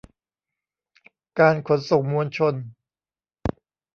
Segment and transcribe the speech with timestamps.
[1.39, 2.53] การขนส่งมวลชน